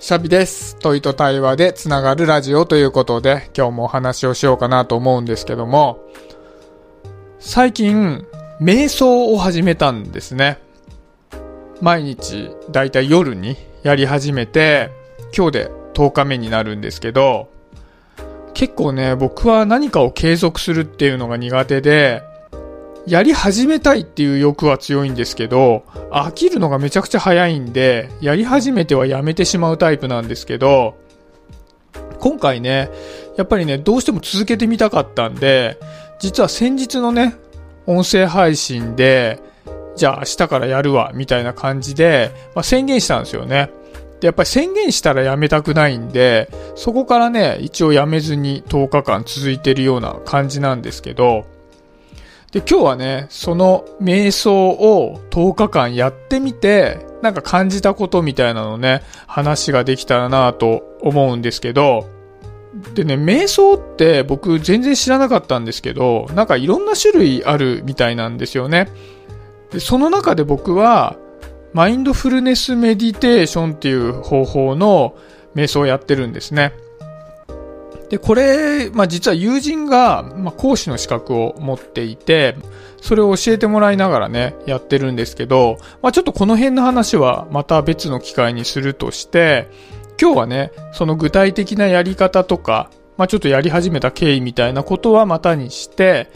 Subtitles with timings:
[0.00, 0.76] シャビです。
[0.78, 5.98] 問いと対話でつながるラジオということで、今日もお話をしようかなと思うんですけども、
[7.40, 8.24] 最近、
[8.60, 10.58] 瞑想を始めたんですね。
[11.80, 14.90] 毎日、だいたい夜にやり始めて、
[15.36, 17.48] 今日で10日目になるんですけど、
[18.54, 22.22] 結構ね、僕は何かを継続するっていうのが苦手で、
[23.08, 30.94] やり始めたいっていう欲は強いんですけど、飽きるのがめちゃくちゃ早いんで、やり始めてはやめてしまうタイプなんですけど、
[32.20, 32.90] 今回ね、
[33.38, 35.78] やっぱりね、どうしても続けてみたかったんで、
[36.18, 37.34] 実は先日のね、
[37.86, 39.40] 音声配信で、
[39.96, 43.70] じゃあ明日からやるわ、みたいな感じで、まあ、宣言したんですよね。
[44.20, 51.46] で、やっぱり宣言したらやめたくないんで、そこからね、一応やめずに10日間続いてるような感じなんですけど、
[52.52, 62.08] で、今日はね、その瞑想を10日間やってみて、なんか感じたことみたいなのね、話ができたらなと思うんですけど、
[62.94, 68.88] でね、瞑想って僕全然知らなかったんですけど、なんかいろんな種類あるみたいなんですよね。
[69.70, 71.16] で、その中で僕は、
[71.74, 75.14] マインドフルネスメディテーションっていう方法の
[75.54, 76.72] 瞑想をやってるんですね。
[78.08, 82.56] で、これ、まあ、実は友人が、まあ、講師の資格を持っていて、
[83.00, 89.68] それを教えてもらいながらね、やってるんですけど、まあ、ちょっとこの辺の話はまた別の機会にするとして、
[90.20, 96.30] 今日はね、その具体的なやり方とか、まあ、ちょっとやり始めた経緯みたいなことはまたにして、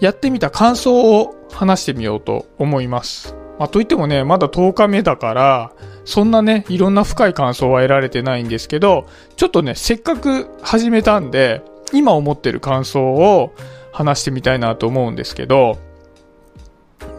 [0.00, 3.34] やってみた感想を話してみようと思います。
[3.58, 5.72] まあ、といってもね、まだ10日目だから、
[6.10, 13.52] そんなね、いろんな深い感想は得られてないんですけど、ちょっとね、せっかく始めたんで、今思ってる感想を
[13.92, 15.78] 話してみたいなと思うんですけど、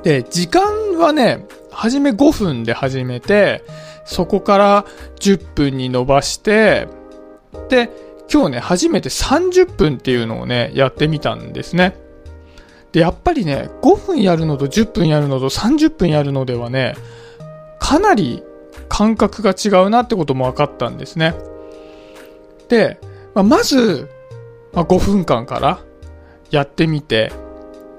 [0.04, 3.64] で、時間はね、初め5分で始めて、
[4.04, 4.86] そこから
[5.22, 6.90] 10分に伸ばして、
[7.70, 7.90] で、
[8.30, 11.96] 今日ね、初めて30分っていうのをね、やってみたんですね。
[12.92, 16.96] で、やっぱりね、5分やるのと10分やるのと30分やるのではね、
[17.80, 18.44] かなり
[18.92, 21.34] 感覚が違うなってことも分かったんですね。
[22.68, 23.00] で、
[23.34, 24.10] まあ、まず、
[24.74, 25.80] まあ、5分間から
[26.50, 27.32] やってみて、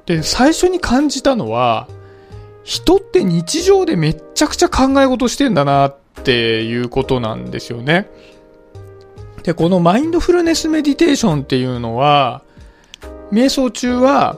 [0.04, 1.88] で、最初に感じたのは、
[2.62, 8.10] 人って日常でめっちゃくちゃ考え事してんだなっていうことなんですよね。
[9.44, 12.42] で、このマインドフルネスメディテーションっていうのは、
[13.32, 14.36] 瞑想中は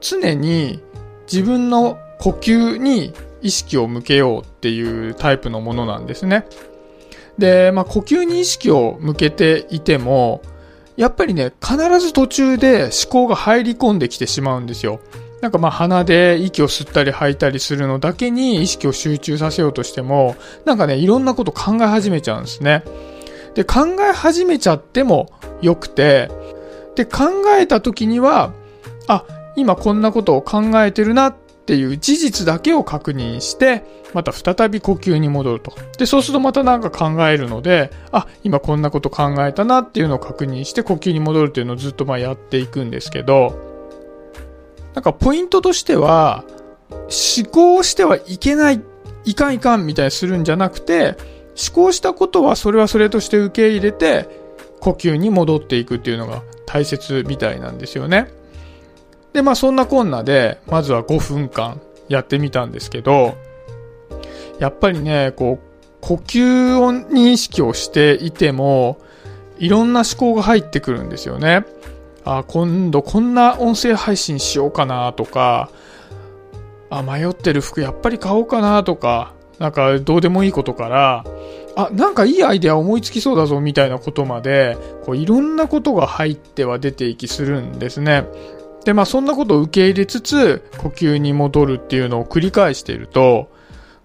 [0.00, 0.82] 常に
[1.30, 3.12] 自分の呼吸に
[3.44, 6.46] 意識を向けようっていうタイプのものなんですね。
[7.38, 10.42] で、まあ、呼吸に意識を向けていても、
[10.96, 15.00] やっぱりね、必ず途中で思考が入り込んできてしまうんですよ。
[15.42, 22.82] なんかまあ鼻で息を吸ったり吐いたりするのだけに意識を集中させようとしても、なんかね、いろんなこと考え始めちゃうんですね。
[23.54, 26.30] で、考え始めちゃってもよくて、
[26.94, 27.24] で、考
[27.60, 28.52] えた時には、
[29.06, 29.24] あ、
[29.56, 31.34] 今こんなことを考えてるなっ
[31.64, 35.72] っていう事実だけを確認して、また再び呼吸に戻ると。
[35.96, 43.58] で、そうするとまたなんか考えるので、あ、今こんなこと考えたなっていうのを確認して呼吸に戻るっていうのをずっとまあやっていくんですけど、
[44.94, 46.44] なんかポイントとしては、
[46.90, 48.82] 思考してはいけない、
[49.24, 51.16] いかんいかんみたいにするんじゃなくて、
[51.56, 54.28] 思考したことはそれはそれとして受け入れて、
[54.80, 58.30] 呼吸に戻っていくっていうのが大切みたいなんですよね。
[59.34, 63.34] で、まあそんなこんなで、まずは5分間やってみたんですけど、
[64.58, 68.98] やっぱりね、こう、呼吸を認識をしていても、
[69.58, 71.64] いろんな思考が入ってくるんですよね。
[72.24, 75.68] あ、今度こんな音声配信しようかなとか、
[76.88, 81.24] あ、迷ってる服やっぱり買おうかなとか、なんかどうでもいいことから、
[81.76, 88.26] あ、なんかいいアイデア思いつきそうだぞみたいなことまで、こういろんなことが入っては出ていきするんですね。
[88.84, 93.50] で、まあそんなことを受け入れつつ、呼吸に戻るっていうのを繰り返していると、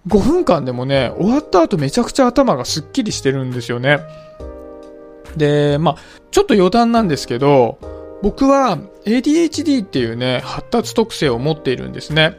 [0.08, 4.00] 5分間でもね、終わった後めちゃくちゃ頭がスッキリしてるんですよね。
[5.36, 5.96] で、まあ
[6.32, 7.78] ちょっと余談なんですけど、
[8.22, 12.38] 僕は ADHD っていうね、発達特性を持っているんですね。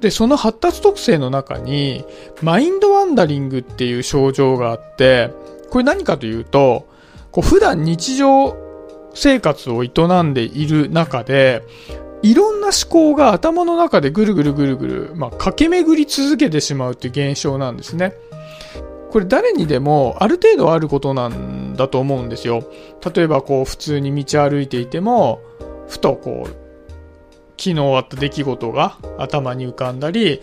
[0.00, 2.04] で、その発達特性の中に、
[2.42, 5.30] マインドワンダリングっていう症状があって、
[5.70, 6.86] これ何かというと、
[7.32, 8.56] こう普段日常
[9.16, 9.90] 生活を営
[10.22, 11.64] んでいる中で、
[12.22, 18.14] いろんな思考が頭の中でぐるぐるぐるぐる、まあ、駆け巡り続けてしまうっていう現象なんですね。
[19.10, 22.64] これ誰にでもある程度あることなんだと思うんですよ。
[23.14, 25.40] 例えばこう普通に道歩いていても、
[25.88, 26.50] ふとこう、
[27.58, 30.42] 昨日あった出来事が頭に浮かんだり、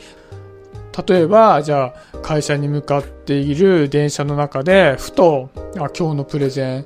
[1.08, 6.86] 例えば、じゃあ、会社に向かっている電車の中で、ふと、あ、今日のプレゼン、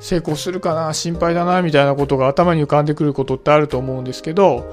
[0.00, 4.66] 成功するかな、心配だな、みたいなことが頭に浮かんでくることってあると思うんですけど、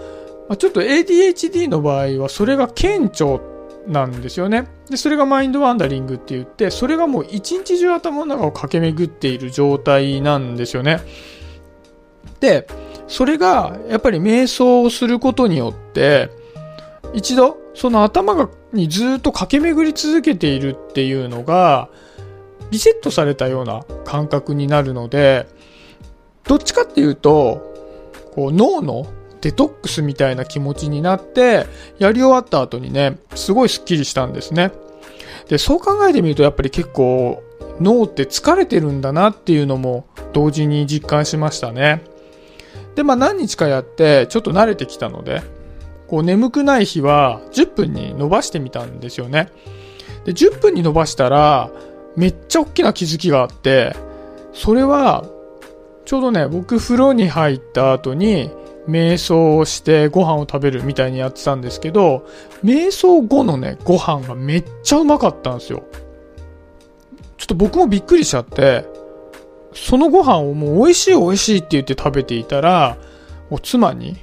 [0.48, 3.40] まあ、ちょっと ADHD の場合は、それが顕著
[3.88, 4.68] なんですよね。
[4.90, 11.02] で、それがマインドワンダリングって言って、それがもう一日中頭の中を駆け巡っている状態なんですよね。
[12.40, 12.68] で、
[13.08, 16.30] それが、やっぱり瞑想をすることによって、
[17.14, 21.90] 一度、その頭がにずっと駆け巡り続けているっていうのが、
[22.76, 25.48] リセットされたような感覚になるので、
[26.44, 27.74] どっちかっていうと、
[28.34, 29.08] こう脳の
[29.40, 31.68] デトックスみたいな気持ちになって、
[32.00, 34.74] やり終わった後にね、すごいスッキリしたんですね。
[35.48, 37.42] で、そう考えてみるとやっぱり結構
[37.80, 42.04] 脳って疲れてるんだなっていうのも同時に実感しましたね。
[42.96, 45.44] で、まあ何日かやってちょっと慣れてきたので、
[46.10, 49.48] こう眠くない日は10分に伸ばしてみたんですよね。
[50.26, 51.72] で、10分に伸ばしたら
[52.16, 53.96] めっちゃ大きな気づきがあって、
[54.54, 55.26] それは
[56.06, 58.52] ちょうどね、僕風呂に入った後に
[58.88, 62.28] 瞑想をしてご飯を食べるみたいにやってたんですけど、
[62.64, 65.84] 瞑想後のね、ご飯がめっちゃうまかったんですよ。
[67.38, 68.86] ちょっと僕もびっくりしちゃって、
[69.74, 72.98] そのご飯をもう美味しい美味しいって言って食べていたら、
[73.50, 74.18] もう妻に、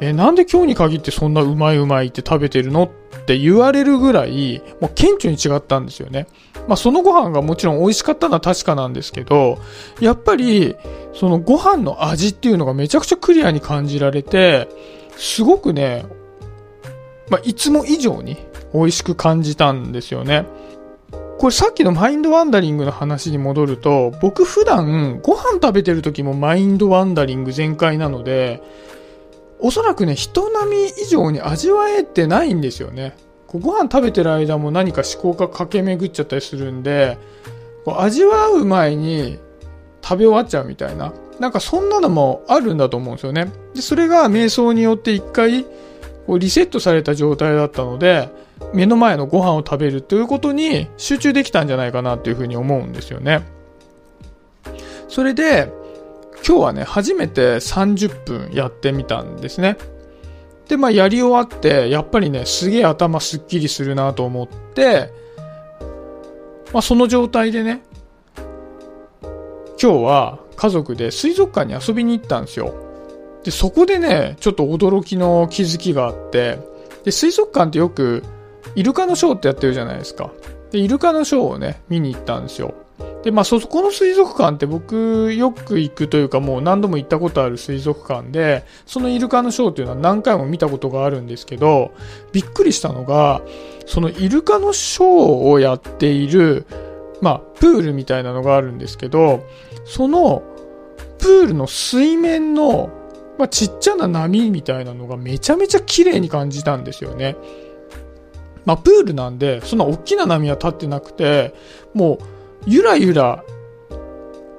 [0.00, 2.84] え、なんで今日に限ってそんなうまいうまいって食べてるの？
[2.84, 2.90] っ
[3.28, 6.26] って言われるぐらい、もう顕著に違ったんですよね。
[6.66, 9.58] まあそのご飯がもちろん美味しかったのは確かなんですけど、
[10.00, 10.76] やっぱり、
[11.12, 14.66] そのご飯の味っていうのがめちゃくちゃクリアに感じられて、
[15.18, 16.06] すごくね、
[17.28, 18.38] まあいつも以上に
[18.72, 20.46] 美味しく感じたんですよね。
[21.38, 28.62] これさっきのマインドワンダリングの話に戻ると、僕普段ご飯食べてる時もマインドワンダリング全開なので、
[29.60, 33.16] おそらくね、人並み以上に味わえてないんですよね。
[33.46, 37.18] こうご飯食べてる間も何か思考が駆け巡っちゃったりするんで、
[37.84, 39.38] こう味わう前に
[40.02, 41.12] 食べ終わっちゃうみたいな。
[41.40, 43.50] なんかそんなのもあるんだと思うんですよね。
[43.74, 45.64] で、それが瞑想によって一回
[46.26, 48.28] こうリセットされた状態だったので、
[48.74, 53.42] 目の前のご飯を食べるということに集中できたんじゃないかなっていうふうに思うんですよね。
[55.08, 55.72] それで、
[56.46, 59.76] 今日はね、初めて30分やってみたんですね。
[60.68, 65.12] で、まあやり終わって、やっぱりね、すげえ頭すっきりするなと思って、
[66.72, 67.82] まあその状態でね、
[69.80, 72.74] 今日は家族で水族館に遊びに行ったんですよ。
[73.44, 76.58] で、そこでね、ちょっと驚きの気づきがあって、
[77.04, 78.22] で、水族館ってよく、
[78.74, 80.30] イルカのショーってやってるじゃないですか。
[80.70, 82.74] で、イルカのショーをね、見に行ったんですよ。
[83.22, 91.92] で、まあ、そこの水族館って僕よく行くというかもう何度も行ったことある水族館で、そのイルカのショーっていうのは何回も見たことがあるんですけど、
[92.32, 93.42] びっくりしたのが、
[93.86, 95.06] そのイルカのショー
[95.48, 96.66] をやっている、
[97.20, 99.44] まあ、プールみたいなのがあるんですけど、
[99.84, 100.42] その
[101.18, 102.90] プールの水面の、
[103.36, 107.36] まあ、ちっちゃな波みたいなのがめちゃめちゃ綺麗に感じたんですよね。
[108.64, 111.54] まあ、プールなんで、そんな大きな波は立ってなくて、
[111.94, 113.44] もう、ゆらゆら、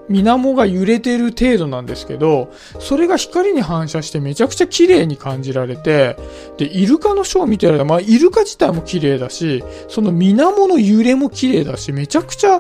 [0.10, 6.18] 水面が揺れてる程度なんですけど、それが光に反射してめちゃくちゃ綺麗に感じられて、
[6.58, 12.60] で、イルカのショー見てるまあ、イルカ自体も綺麗だし、その水面の揺れも綺麗だし、めちゃくちゃ、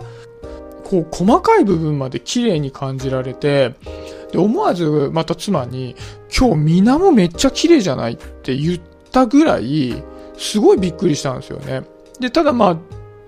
[0.83, 3.73] こう、細かい部分まで綺麗に感じられて、
[4.31, 5.95] で、思わずまた妻に、
[6.35, 8.79] 今日水面めっちゃ綺麗じゃないって言っ
[9.11, 10.03] たぐらい、
[10.37, 11.81] すごいびっくりしたんですよね。
[12.19, 12.77] で、ただまあ、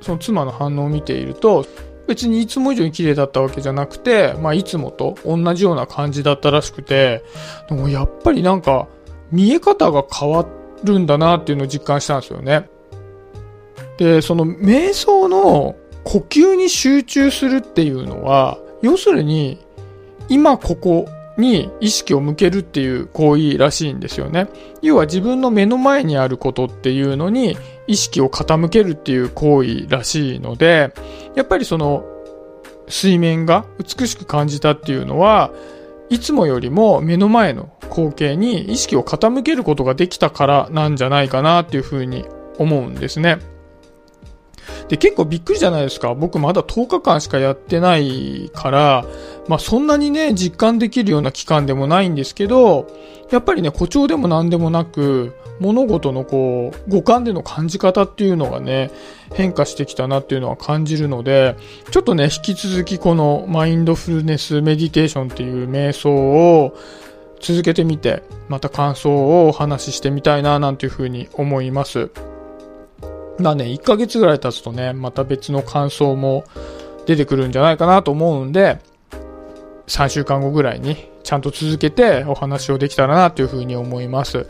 [0.02, 1.66] その妻の反応を見ていると、
[2.12, 7.24] 別にいつも以上に綺麗だったわけじゃなくて、まあいつもと同じような感じだったらしくて、
[7.70, 8.90] でもやっぱりなんか
[9.32, 10.46] 見え方が変わ
[10.84, 12.68] るんだなっていうのを実感したんですよね。
[13.98, 19.58] で、その瞑想の呼吸に集中するっていうのは、要するに
[20.28, 24.50] 今ここに意識を向けるっていう行為らしいんですよね。
[24.82, 27.56] 要は自分の目の前にあることっていうのに
[27.92, 30.94] 意識を傾けるっていう行為らしいので、
[31.36, 32.06] やっぱりその
[32.88, 35.52] 水面が美しく感じたっていうのは、
[36.10, 42.26] いつもよりも目の前の光景に意識を傾けることができたからなんじゃないかなっていうふうに
[42.58, 43.40] 思うんですね。
[44.92, 46.14] で、結構びっくりじゃないですか。
[46.16, 49.06] 僕まだ10日間しかやってないから、
[49.48, 52.88] まあそんなにね、実感できるような期間でもないんですけど、
[53.32, 58.92] やっぱりね、誇張でも何でもなく、物事のこう、五感での感じ方っていうのがね、
[59.34, 61.56] 変化してきたなっていうのは感じるので、
[61.92, 66.76] ちょっとね、引き続きこのマインドフルネスメディテーションっていう瞑想を
[67.40, 72.10] 続けてみて、また感想をお話ししてみたいななんていうふうに思います。
[73.42, 76.44] まあね、1ヶ月ぐらい経つとね、また別の感想も
[77.06, 78.80] 出てくるんじゃないかなと思うんで、
[79.88, 84.48] 3週間後ぐらいにちゃんと続けてお話をできたらなというふうに思います。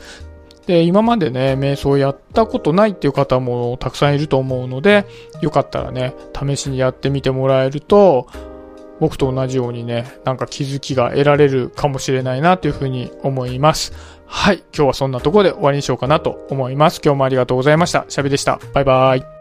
[0.68, 5.06] で、今までね、瞑想やったことないっていう方もたくさんいると思うので、
[5.42, 8.28] よかったらね、試しにやってみてもらえると、
[9.02, 13.92] 僕と同じようにね、なんか気づきが得られるかもしれないなというふうに思います。
[14.28, 14.58] はい。
[14.74, 17.02] 今日はそんなところで終わりにしようかなと思います。
[17.04, 18.06] 今日もありがとうございました。
[18.08, 18.60] シャビでした。
[18.74, 19.41] バイバイ。